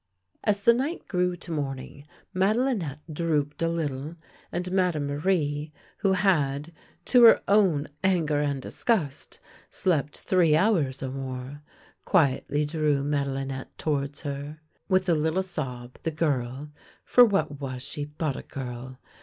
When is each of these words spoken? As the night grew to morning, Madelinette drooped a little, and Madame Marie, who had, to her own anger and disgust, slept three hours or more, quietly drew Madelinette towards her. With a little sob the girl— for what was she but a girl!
As 0.43 0.63
the 0.63 0.73
night 0.73 1.07
grew 1.07 1.35
to 1.35 1.51
morning, 1.51 2.07
Madelinette 2.33 3.01
drooped 3.13 3.61
a 3.61 3.67
little, 3.69 4.15
and 4.51 4.71
Madame 4.71 5.05
Marie, 5.05 5.71
who 5.99 6.13
had, 6.13 6.73
to 7.05 7.21
her 7.25 7.43
own 7.47 7.87
anger 8.03 8.39
and 8.41 8.59
disgust, 8.59 9.39
slept 9.69 10.17
three 10.17 10.55
hours 10.55 11.03
or 11.03 11.11
more, 11.11 11.61
quietly 12.03 12.65
drew 12.65 13.03
Madelinette 13.03 13.77
towards 13.77 14.21
her. 14.21 14.59
With 14.89 15.07
a 15.07 15.13
little 15.13 15.43
sob 15.43 15.99
the 16.01 16.09
girl— 16.09 16.71
for 17.05 17.23
what 17.23 17.59
was 17.61 17.83
she 17.83 18.05
but 18.05 18.35
a 18.35 18.41
girl! 18.41 18.97